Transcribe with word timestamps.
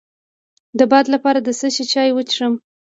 د 0.77 0.81
باد 0.91 1.05
لپاره 1.13 1.39
د 1.41 1.49
څه 1.59 1.67
شي 1.75 1.85
چای 1.91 2.09
وڅښم؟ 2.13 2.53